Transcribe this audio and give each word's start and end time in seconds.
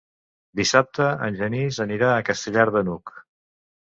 Dissabte 0.59 1.09
en 1.27 1.37
Genís 1.41 1.77
anirà 1.85 2.09
a 2.13 2.23
Castellar 2.31 2.65
de 2.77 2.83
n'Hug. 2.89 3.13